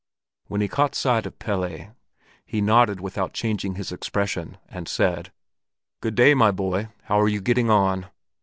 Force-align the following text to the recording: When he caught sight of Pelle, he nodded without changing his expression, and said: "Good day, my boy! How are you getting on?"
When 0.47 0.61
he 0.61 0.67
caught 0.67 0.95
sight 0.95 1.27
of 1.27 1.37
Pelle, 1.37 1.91
he 2.43 2.59
nodded 2.59 2.99
without 2.99 3.33
changing 3.33 3.75
his 3.75 3.91
expression, 3.91 4.57
and 4.67 4.87
said: 4.87 5.31
"Good 6.01 6.15
day, 6.15 6.33
my 6.33 6.49
boy! 6.49 6.89
How 7.03 7.21
are 7.21 7.29
you 7.29 7.39
getting 7.39 7.69
on?" 7.69 8.07